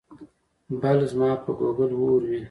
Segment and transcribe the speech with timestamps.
[0.81, 2.39] بل ځما په ګوګل اور وي